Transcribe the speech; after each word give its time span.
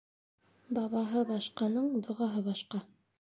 Бабаһы 0.77 1.23
башҡаның 1.33 1.87
доғаһы 2.09 2.43
башҡа. 2.49 2.83